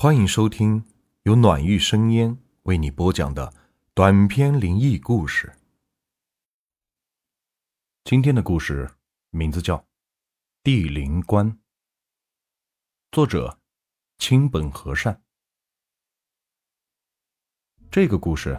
[0.00, 0.84] 欢迎收听
[1.24, 3.52] 由暖玉生烟为你播讲的
[3.94, 5.52] 短篇灵异故事。
[8.04, 8.88] 今天的故事
[9.30, 9.76] 名字叫
[10.62, 11.50] 《地灵关》，
[13.10, 13.58] 作者
[14.18, 15.20] 清本和善。
[17.90, 18.56] 这个故事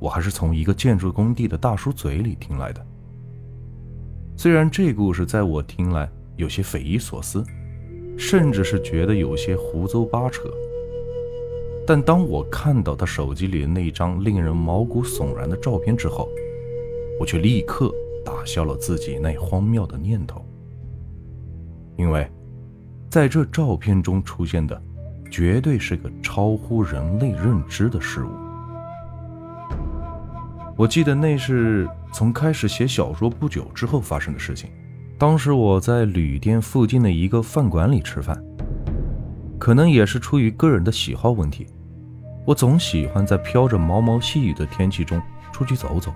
[0.00, 2.86] 我还是从一个建筑工地的大叔嘴里听来的。
[4.34, 7.44] 虽然这故事在我听来有些匪夷所思，
[8.16, 10.50] 甚至是觉得有些胡诌八扯。
[11.92, 16.28] 但当我看到他手机里的那张令人毛骨悚然的照片之后，
[17.18, 17.92] 我却立刻
[18.24, 20.46] 打消了自己那荒谬的念头。
[21.96, 22.30] 因为，
[23.10, 24.80] 在这照片中出现的，
[25.32, 28.30] 绝对是个超乎人类认知的事物。
[30.76, 34.70] 我记得那是从开始写小说不久之后发生的事情。
[35.18, 38.40] 当时我在旅店附近的一个饭馆里吃饭，
[39.58, 41.66] 可能也是出于个人的喜好问题。
[42.50, 46.12] 我总喜欢在飘着毛毛细雨的天气中出去走走，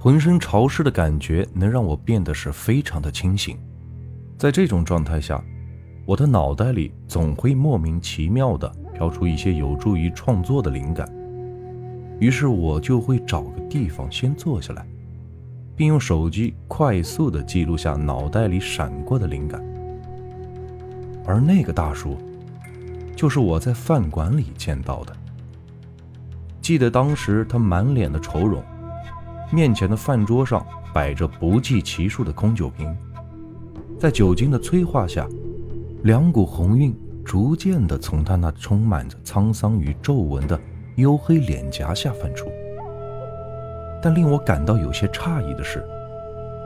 [0.00, 3.58] 浑身潮湿的感觉能让我变得是非常的清醒。
[4.38, 5.44] 在这种状态下，
[6.06, 11.06] 我的脑袋里总会莫名其妙地飘出一些有助于创作的灵感。
[12.18, 14.86] 于是我就会找个地方先坐下来，
[15.76, 19.62] 并用手机快速地记录下脑袋里闪过的灵感。
[21.26, 22.16] 而那个大叔，
[23.14, 25.14] 就是我在饭馆里见到的。
[26.64, 28.64] 记得当时他满脸的愁容，
[29.52, 32.96] 面前的饭桌上摆着不计其数的空酒瓶，
[33.98, 35.28] 在酒精的催化下，
[36.04, 40.58] 两股红晕逐渐地从他那充满着沧桑与皱纹的
[40.96, 42.48] 黝黑脸颊下泛出。
[44.02, 45.86] 但令我感到有些诧异的是，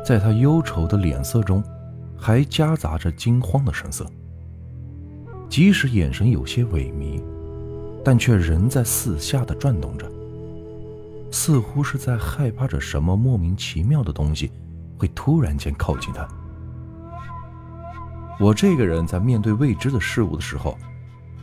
[0.07, 1.61] 在他忧愁的脸色中，
[2.17, 4.07] 还夹杂着惊慌的神色，
[5.49, 7.21] 即使眼神有些萎靡。
[8.09, 10.11] 但却仍在四下的转动着，
[11.31, 14.51] 似乎是在害怕着什么莫名其妙的东西
[14.97, 16.27] 会突然间靠近他。
[18.41, 20.79] 我这个人在面对未知的事物的时候，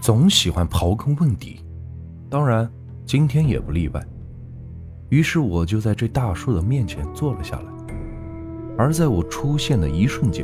[0.01, 1.59] 总喜欢刨根问底，
[2.31, 2.67] 当然
[3.05, 4.03] 今天也不例外。
[5.09, 7.95] 于是我就在这大叔的面前坐了下来，
[8.75, 10.43] 而在我出现的一瞬间，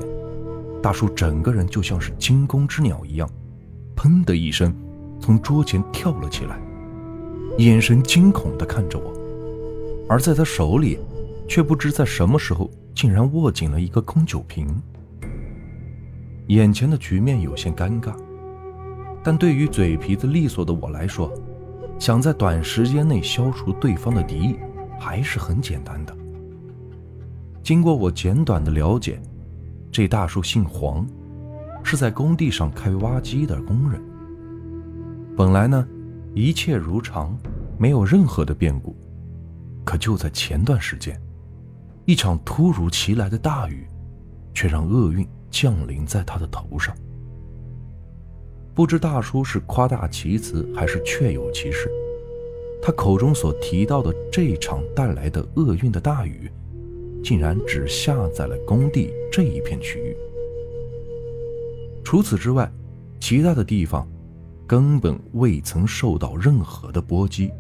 [0.84, 3.28] 大叔整个人就像是惊弓之鸟一样，
[3.96, 4.72] 砰的一声。
[5.22, 6.60] 从桌前跳了起来，
[7.60, 9.14] 眼神惊恐地看着我，
[10.10, 10.98] 而在他手里，
[11.48, 14.68] 却不知在什么时候竟然握紧了一个空酒瓶。
[16.48, 18.14] 眼前的局面有些尴尬，
[19.24, 21.32] 但对于嘴皮子利索的我来说，
[22.00, 24.56] 想在短时间内消除对方的敌意，
[25.00, 26.18] 还是很简单的。
[27.64, 29.22] 经过我简短的了解，
[29.92, 31.06] 这大叔姓黄，
[31.84, 34.02] 是在工地上开挖机的工人。
[35.42, 35.88] 本来呢，
[36.36, 37.36] 一切如常，
[37.76, 38.96] 没有任何的变故。
[39.84, 41.20] 可就在前段时间，
[42.06, 43.88] 一场突如其来的大雨，
[44.54, 46.96] 却让厄运降临在他的头上。
[48.76, 51.90] 不知大叔是夸大其词，还是确有其事。
[52.80, 56.52] 他口中所提到的这场带来的厄运的大雨，
[57.24, 60.16] 竟然只下在了工地这一片区域。
[62.04, 62.72] 除此之外，
[63.20, 64.08] 其他的地方。
[64.72, 67.52] 根本未曾受到任何的波及，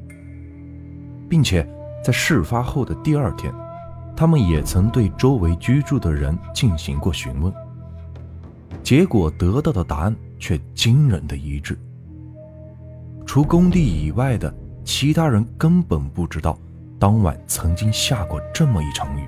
[1.27, 1.67] 并且
[2.01, 3.53] 在事发后的第二天，
[4.15, 7.53] 他们也曾对周围居住的人进行过询问，
[8.81, 11.77] 结果得到的答案却惊人的一致。
[13.25, 14.55] 除工地以外的
[14.85, 16.57] 其他人根本不知道
[16.97, 19.27] 当晚曾经下过这么一场雨。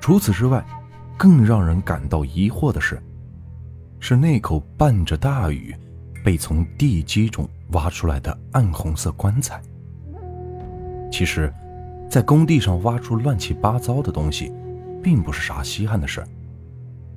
[0.00, 0.66] 除此之外，
[1.16, 3.00] 更让人感到疑惑的是，
[4.00, 5.72] 是那口伴着大雨。
[6.24, 9.60] 被从地基中挖出来的暗红色棺材。
[11.10, 11.52] 其实，
[12.08, 14.52] 在工地上挖出乱七八糟的东西，
[15.02, 16.28] 并不是啥稀罕的事儿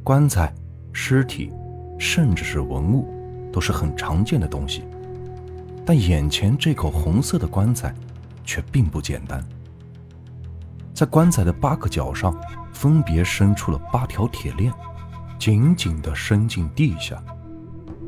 [0.03, 0.53] 棺材、
[0.91, 1.51] 尸体，
[1.97, 3.07] 甚至是文物，
[3.51, 4.83] 都是很常见的东西。
[5.85, 7.94] 但眼前这口红色的棺材，
[8.44, 9.44] 却并不简单。
[10.94, 12.35] 在棺材的八个角上，
[12.71, 14.71] 分别伸出了八条铁链，
[15.38, 17.23] 紧紧地伸进地下，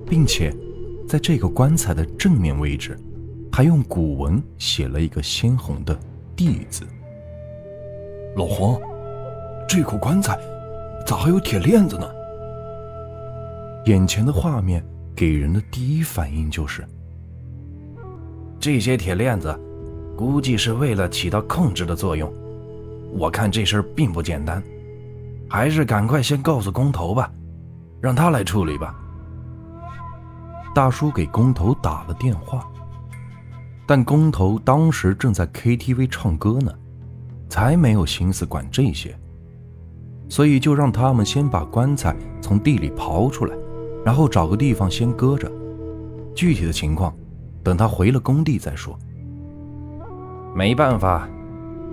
[0.07, 0.55] 并且。
[1.07, 2.97] 在这个棺材的正面位置，
[3.51, 5.97] 还用古文写了一个鲜红的
[6.35, 6.83] “地”字。
[8.35, 8.79] 老黄，
[9.67, 10.37] 这口棺材
[11.05, 12.09] 咋还有铁链子呢？
[13.85, 14.83] 眼前的画面
[15.15, 16.83] 给人的第一反应就是，
[18.59, 19.57] 这些铁链子
[20.17, 22.33] 估计是为了起到控制的作用。
[23.13, 24.61] 我看这事儿并不简单，
[25.47, 27.31] 还是赶快先告诉工头吧，
[28.01, 28.99] 让他来处理吧。
[30.75, 32.67] 大叔给工头打了电话，
[33.87, 36.69] 但工头当时正在 KTV 唱歌呢，
[37.47, 39.17] 才没有心思管这些，
[40.27, 43.55] 所以就让他们先把棺材从地里刨出来，
[44.03, 45.49] 然后找个地方先搁着，
[46.35, 47.15] 具体的情况
[47.63, 48.99] 等他回了工地再说。
[50.53, 51.25] 没办法，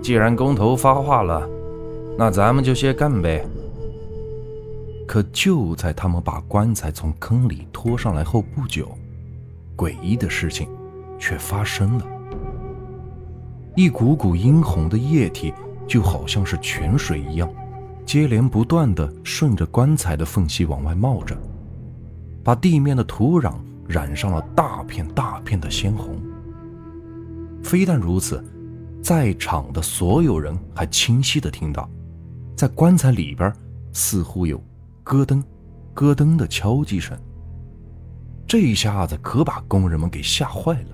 [0.01, 1.47] 既然工头发话了，
[2.17, 3.47] 那咱们就先干呗。
[5.07, 8.97] 可就在他们把棺材从坑里拖上来后不久，
[9.75, 10.67] 诡异的事情
[11.19, 12.07] 却发生了。
[13.75, 15.53] 一股股殷红的液体，
[15.87, 17.51] 就好像是泉水一样，
[18.05, 21.37] 接连不断的顺着棺材的缝隙往外冒着，
[22.43, 23.55] 把地面的土壤
[23.87, 26.15] 染上了大片大片的鲜红。
[27.63, 28.43] 非但如此，
[29.01, 31.89] 在场的所有人还清晰的听到，
[32.55, 33.51] 在棺材里边
[33.91, 34.61] 似乎有。
[35.03, 35.43] 咯噔，
[35.93, 37.17] 咯噔的敲击声。
[38.47, 40.89] 这一下子可把工人们给吓坏了，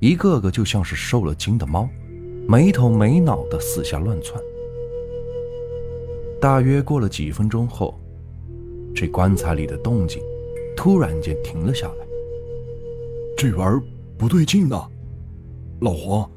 [0.00, 1.88] 一个个就像是受了惊的猫，
[2.48, 4.40] 没头没脑的四下乱窜。
[6.40, 7.98] 大约过了几分钟后，
[8.94, 10.22] 这棺材里的动静
[10.76, 12.06] 突然间停了下来。
[13.36, 13.82] 这玩意儿
[14.18, 14.86] 不对劲呐，
[15.80, 16.30] 老黄，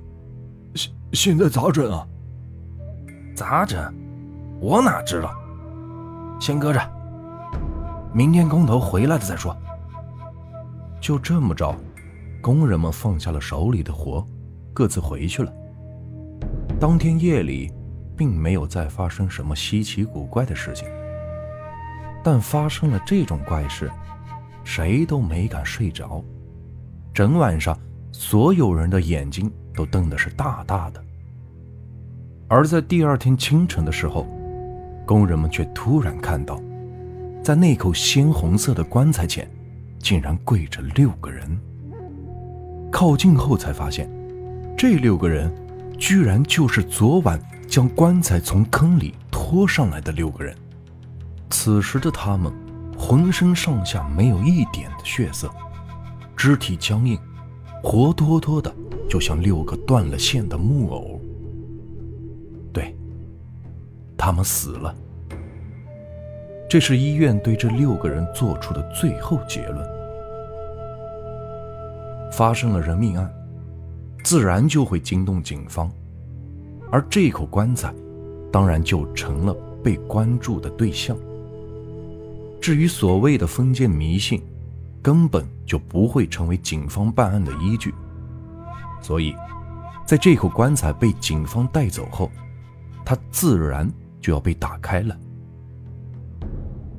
[0.76, 2.08] 现现在咋整啊？
[3.36, 3.94] 咋整？
[4.60, 5.34] 我哪知道。
[6.40, 6.80] 先搁着，
[8.14, 9.56] 明天工头回来了再说。
[11.02, 11.76] 就这么着，
[12.42, 14.26] 工人们放下了手里的活，
[14.74, 15.52] 各自回去了。
[16.80, 17.72] 当天夜里，
[18.16, 20.88] 并没有再发生什么稀奇古怪的事情，
[22.24, 23.92] 但发生了这种怪事，
[24.64, 26.24] 谁都没敢睡着。
[27.14, 27.78] 整晚上，
[28.12, 31.04] 所有人的眼睛都瞪得是大大的。
[32.48, 34.28] 而在第二天清晨的时候，
[35.08, 36.62] 工人们却突然看到，
[37.42, 39.50] 在那口鲜红色的棺材前，
[39.98, 41.58] 竟然跪着六个人。
[42.92, 44.10] 靠近后才发现，
[44.78, 45.52] 这六个人
[45.98, 50.56] 居然就是昨晚将棺材从坑里拖上来的六个人。
[51.50, 52.52] 此时的他们，
[52.98, 55.50] 浑身上下没有一点的血色，
[56.36, 57.18] 肢体僵硬，
[57.82, 58.74] 活脱脱的
[59.10, 61.22] 就像六个断了线的木偶。
[62.74, 62.96] 对
[64.18, 64.94] 他们死了，
[66.68, 69.88] 这是医院对这六个人做出的最后结论。
[72.34, 73.32] 发生了人命案，
[74.24, 75.90] 自然就会惊动警方，
[76.92, 77.94] 而这口棺材，
[78.52, 81.16] 当然就成了被关注的对象。
[82.60, 84.44] 至于所谓的封建迷信，
[85.02, 87.94] 根本就不会成为警方办案的依据。
[89.02, 89.34] 所以，
[90.06, 92.30] 在这口棺材被警方带走后，
[93.06, 93.90] 他自然。
[94.20, 95.18] 就要被打开了。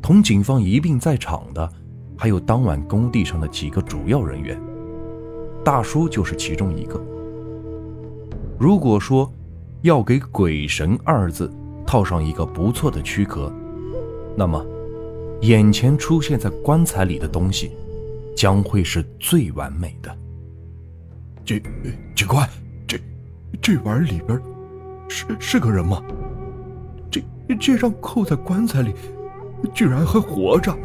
[0.01, 1.71] 同警方一并在场的，
[2.17, 4.59] 还有当晚工地上的几个主要人员，
[5.65, 6.99] 大叔就是其中一个。
[8.59, 9.31] 如果说
[9.83, 11.53] 要给“鬼神”二字
[11.87, 13.53] 套上一个不错的躯壳，
[14.37, 14.65] 那么
[15.43, 17.73] 眼前出现在棺材里的东西，
[18.35, 20.17] 将会是最完美的。
[21.45, 21.63] 警
[22.17, 22.49] 警官，
[22.87, 22.99] 这
[23.61, 24.41] 这玩意儿里边
[25.09, 26.03] 是是个人吗？
[27.57, 28.95] 这张扣在棺材里，
[29.75, 30.77] 居然还活着。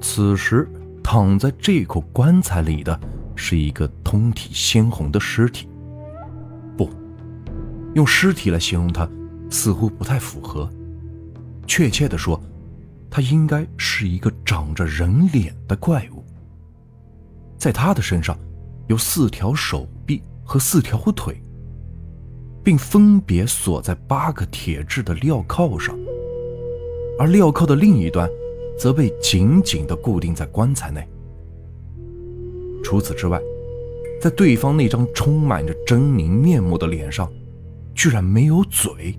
[0.00, 0.68] 此时
[1.02, 2.98] 躺在这口棺材里的
[3.36, 5.68] 是一个通体鲜红的尸体。
[6.76, 6.88] 不，
[7.94, 9.08] 用尸体来形容它，
[9.50, 10.68] 似乎不太符合。
[11.66, 12.40] 确切的说，
[13.10, 16.24] 它应该是一个长着人脸的怪物。
[17.56, 18.36] 在他的身上，
[18.88, 21.40] 有四条手臂和四条腿。
[22.64, 25.98] 并分别锁在八个铁质的镣铐上，
[27.18, 28.28] 而镣铐的另一端
[28.78, 31.06] 则被紧紧地固定在棺材内。
[32.84, 33.40] 除此之外，
[34.20, 37.28] 在对方那张充满着狰狞面目的脸上，
[37.94, 39.18] 居然没有嘴，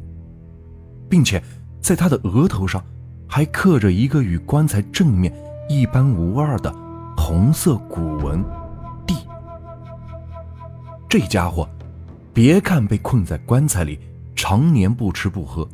[1.10, 1.44] 并且
[1.82, 2.82] 在他的额头上
[3.28, 5.34] 还刻着一个与棺材正面
[5.68, 6.74] 一般无二的
[7.18, 8.42] 红色古文
[9.06, 9.16] “D。
[11.10, 11.68] 这家伙。
[12.34, 14.00] 别看被困在棺材里，
[14.36, 15.70] 常年不吃不喝，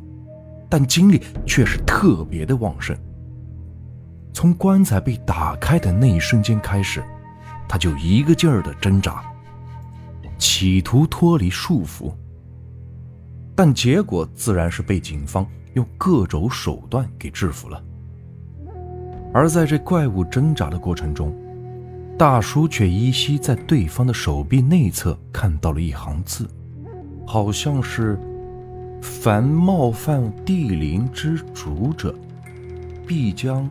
[0.68, 2.94] 但精力却是特别的旺盛。
[4.32, 7.02] 从棺材被打开的那一瞬间开始，
[7.66, 9.24] 他就一个劲儿的挣扎，
[10.38, 12.12] 企图脱离束缚。
[13.56, 17.82] 但结果自然是被警方用各种手段给制服了。
[19.32, 21.34] 而在这怪物挣扎的过程中，
[22.20, 26.46] 大叔却依稀在对方的手臂内侧看到了一行字，
[27.26, 28.20] 好像是
[29.00, 32.14] “凡冒犯地灵之主者，
[33.06, 33.66] 必将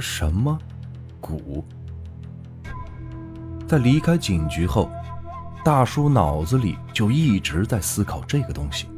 [0.00, 0.58] 什么
[1.20, 1.64] 骨”。
[3.64, 4.90] 在离开警局后，
[5.64, 8.88] 大叔脑子里就一直在思考这个东西。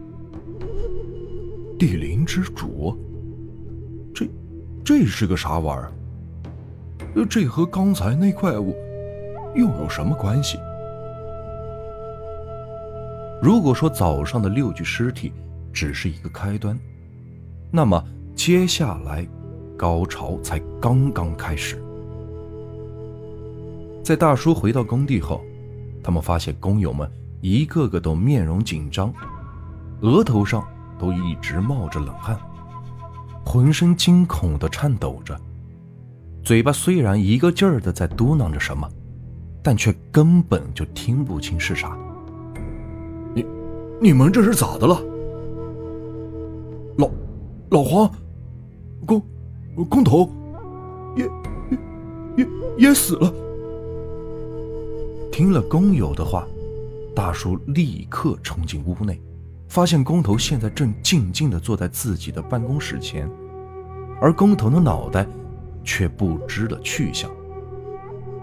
[1.78, 2.98] 地灵之主，
[4.14, 4.26] 这
[4.82, 5.92] 这是个啥玩意儿？
[7.25, 8.76] 这和刚才那怪物
[9.54, 10.58] 又有什么关系？
[13.42, 15.32] 如果说早上的六具尸体
[15.73, 16.78] 只是一个开端，
[17.70, 18.02] 那么
[18.35, 19.26] 接下来
[19.76, 21.80] 高潮才刚刚开始。
[24.02, 25.42] 在大叔回到工地后，
[26.02, 29.12] 他们发现工友们一个个都面容紧张，
[30.00, 30.66] 额头上
[30.99, 32.38] 都一直冒着冷汗，
[33.44, 35.38] 浑身惊恐的颤抖着，
[36.46, 38.88] 嘴巴虽然一个劲儿的在嘟囔着什么，
[39.64, 41.98] 但却根本就听不清是啥。
[43.34, 43.44] 你
[44.00, 45.02] 你们这是咋的了？
[46.98, 47.10] 老
[47.70, 48.08] 老黄，
[49.04, 49.20] 工
[49.90, 50.30] 工头
[51.16, 51.78] 也也
[52.36, 52.48] 也
[52.78, 53.28] 也死了。
[55.32, 56.46] 听了工友的话，
[57.12, 59.20] 大叔立刻冲进屋内，
[59.66, 63.28] 发现工头现在正静静的坐在自己的办公室前，
[64.20, 65.26] 而工头的脑袋
[65.86, 67.30] 却不知了去向，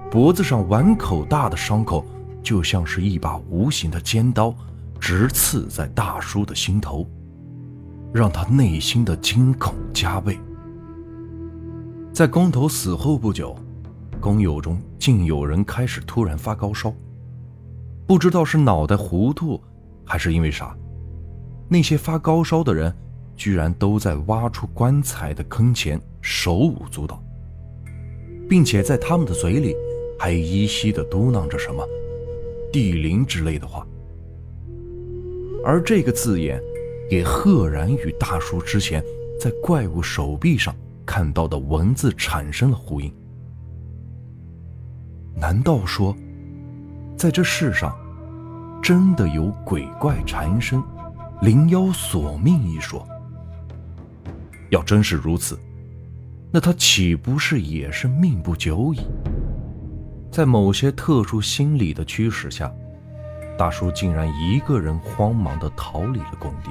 [0.09, 2.03] 脖子上碗口大的伤口
[2.41, 4.51] 就像是一把无形的尖刀。
[4.99, 7.05] 直刺在大叔的心头，
[8.13, 10.39] 让他内心的惊恐加倍。
[12.13, 13.53] 在工头死后不久，
[14.21, 16.93] 工友中竟有人开始突然发高烧，
[18.07, 19.61] 不知道是脑袋糊涂，
[20.05, 20.73] 还是因为啥，
[21.67, 22.95] 那些发高烧的人
[23.35, 27.21] 居然都在挖出棺材的坑前手舞足蹈，
[28.53, 29.75] 并且在他们的嘴里
[30.19, 31.83] 还依稀的嘟囔着什么
[32.71, 33.83] “地灵”之类的话。
[35.65, 36.61] 而这个字眼，
[37.09, 39.03] 也赫然与大叔之前
[39.39, 40.71] 在怪物手臂上
[41.03, 43.11] 看到的文字产生了呼应。
[45.35, 46.15] 难道说，
[47.17, 47.97] 在这世上，
[48.83, 50.79] 真的有鬼怪缠身、
[51.41, 53.03] 灵妖索命一说？
[54.69, 55.57] 要真是如此，
[56.53, 58.99] 那他岂不是也是命不久矣？
[60.29, 62.71] 在某些特殊心理的驱使下。
[63.57, 66.69] 大叔竟然一个人慌忙地逃离了工地。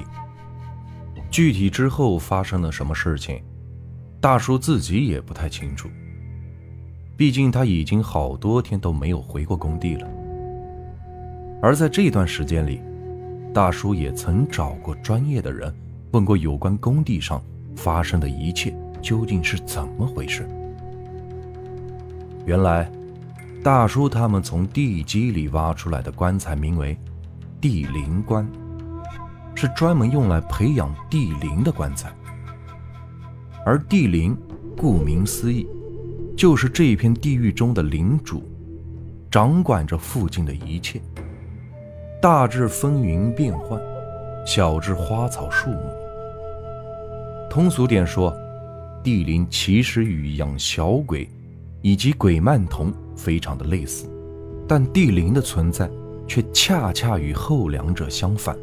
[1.29, 3.43] 具体之后发生了什么事情，
[4.21, 5.89] 大叔自己也不太清楚。
[7.17, 10.07] 毕竟他已经好多天都没有回过工地了。
[11.61, 12.81] 而在这段时间里，
[13.53, 15.73] 大叔也曾找过专业的人，
[16.11, 17.41] 问过有关工地上
[17.75, 18.73] 发生的一切
[19.03, 20.47] 究竟是怎么回事。
[22.47, 22.89] 原来。
[23.63, 26.99] 大叔他们从地基里挖出来的棺材名为
[27.61, 28.45] “地灵棺”，
[29.55, 32.11] 是专门用来培养地灵的棺材。
[33.65, 34.37] 而地灵，
[34.75, 35.65] 顾名思义，
[36.35, 38.43] 就是这片地狱中的灵主，
[39.31, 41.01] 掌管着附近的一切，
[42.21, 43.81] 大至风云变幻，
[44.45, 45.79] 小至花草树木。
[47.49, 48.35] 通俗点说，
[49.03, 51.29] 地灵其实与养小鬼
[51.81, 52.91] 以及鬼曼童。
[53.15, 54.09] 非常的类似，
[54.67, 55.89] 但地灵的存在
[56.27, 58.57] 却恰恰与后两者相反。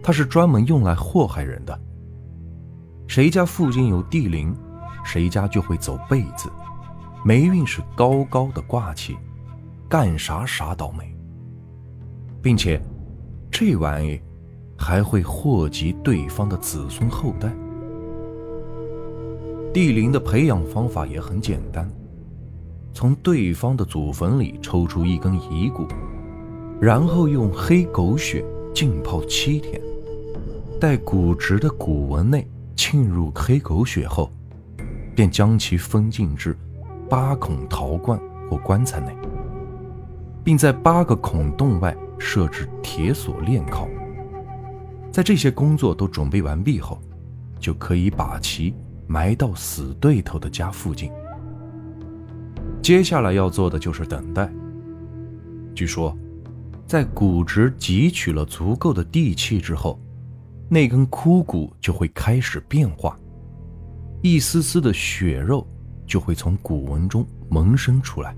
[0.00, 1.78] 它是专门用来祸害人的。
[3.08, 4.54] 谁家附近有地灵，
[5.04, 6.48] 谁家就会走背字，
[7.24, 9.16] 霉运是高高的挂起，
[9.88, 11.04] 干啥啥倒霉。
[12.40, 12.80] 并且，
[13.50, 14.18] 这玩意
[14.78, 17.52] 还会祸及对方的子孙后代。
[19.72, 21.90] 地灵的培养方法也很简单。
[22.92, 25.86] 从对方的祖坟里抽出一根遗骨，
[26.78, 29.80] 然后用黑狗血浸泡七天，
[30.78, 34.30] 待骨质的骨纹内浸入黑狗血后，
[35.16, 36.54] 便将其封进至
[37.08, 39.16] 八孔陶罐或棺材内，
[40.44, 43.88] 并在八个孔洞外设置铁锁链铐。
[45.10, 46.98] 在这些工作都准备完毕后，
[47.58, 48.74] 就可以把其
[49.12, 51.12] 埋到死对头的家附近。
[52.80, 54.50] 接下来要做的就是等待。
[55.74, 56.16] 据说，
[56.86, 60.00] 在骨质汲取了足够的地气之后，
[60.66, 63.14] 那根枯骨就会开始变化，
[64.22, 65.66] 一丝丝的血肉
[66.06, 68.34] 就会从骨纹中萌生出来，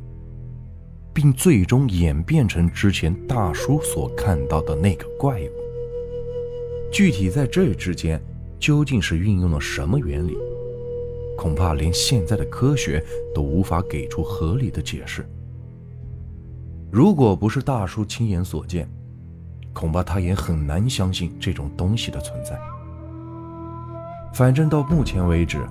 [1.12, 5.50] 并最终演变成之前大叔所看到的那个怪物。
[6.92, 8.20] 具体在这之间
[8.58, 10.36] 究竟是运用了什么原理？
[11.36, 15.28] 恐怕连现在的科学都无法给出合理的解释。
[16.90, 18.88] 如果不是大叔亲眼所见，
[19.72, 22.58] 恐怕他也很难相信这种东西的存在。
[24.32, 25.66] 反正到目前为止，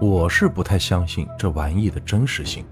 [0.00, 2.64] 我是不太相信这玩意的真实性。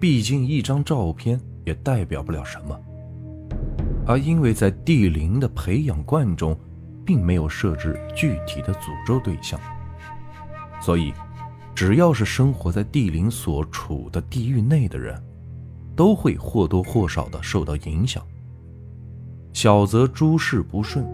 [0.00, 2.78] 毕竟一张照片也代表不了什么。
[4.06, 6.56] 而因为在地灵的培养罐中，
[7.04, 9.58] 并没有设置具体的诅咒对象，
[10.86, 11.12] 所以
[11.74, 15.20] 只要是生活在地灵所处的地狱内的人，
[15.96, 18.22] 都会或多或少的受到影响。
[19.52, 21.04] 小则诸事不顺，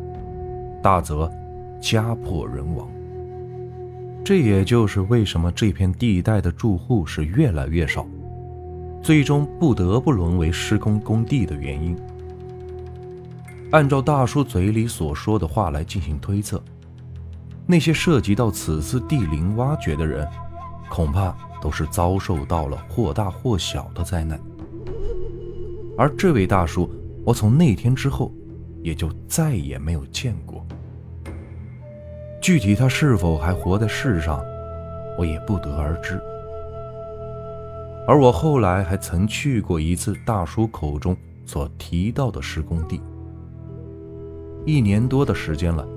[0.83, 1.33] 大则
[1.81, 2.87] 家破人亡。
[4.23, 8.07] 这也就是为什么这片地带的住户是越来越少，
[9.03, 11.97] 最终不得不沦为施工工地的原因。
[13.71, 16.63] 按照大叔嘴里所说的话来进行推测，
[17.73, 20.29] 那些涉及到此次地灵挖掘的人，
[20.91, 24.39] 恐怕都是遭受到了或大或小的灾难。
[25.97, 26.87] 而这位大叔，
[27.25, 28.31] 我从那天之后，
[28.83, 30.63] 也就再也没有见过。
[32.43, 34.45] 具体他是否还活在世上，
[35.19, 36.21] 我也不得而知。
[38.07, 43.01] 而我后来还曾去过一次大叔口中所提到的施工地。
[44.67, 45.89] 一年多的时间了，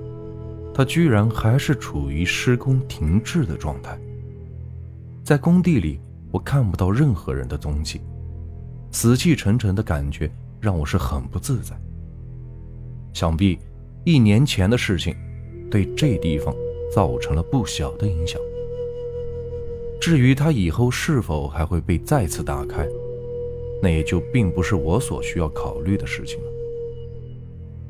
[0.76, 3.98] 他居然还是处于施工停滞的状态。
[5.24, 5.98] 在工地里，
[6.30, 8.02] 我看不到任何人的踪迹，
[8.92, 10.30] 死气沉沉的感觉
[10.60, 11.74] 让我是很不自在。
[13.14, 13.58] 想必
[14.04, 15.16] 一年前的事情，
[15.70, 16.54] 对这地方
[16.94, 18.38] 造成了不小的影响。
[19.98, 22.86] 至于他以后是否还会被再次打开，
[23.82, 26.46] 那也就并不是我所需要考虑的事情了。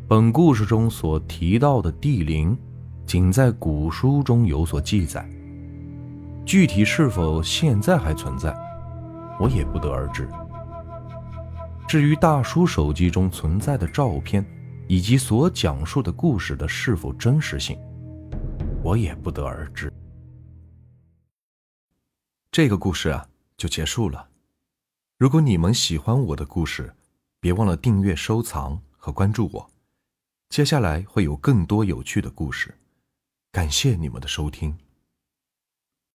[0.07, 2.57] 本故事中所提到的地灵，
[3.07, 5.25] 仅在古书中有所记载，
[6.45, 8.53] 具体是否现在还存在，
[9.39, 10.29] 我也不得而知。
[11.87, 14.45] 至于大叔手机中存在的照片，
[14.89, 17.79] 以及所讲述的故事的是否真实性，
[18.83, 19.93] 我也不得而知。
[22.51, 24.29] 这个故事啊，就结束了。
[25.17, 26.93] 如果你们喜欢我的故事，
[27.39, 29.71] 别忘了订阅、收藏和关注我。
[30.49, 32.75] 接下来会有更多有趣的故事，
[33.57, 34.86] 感谢你们的收听。